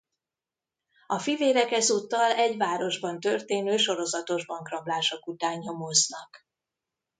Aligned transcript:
A 1.07 1.19
fivérek 1.19 1.71
ezúttal 1.71 2.31
egy 2.31 2.57
városban 2.57 3.19
történő 3.19 3.77
sorozatos 3.77 4.45
bankrablások 4.45 5.27
után 5.27 5.57
nyomoznak. 5.57 6.45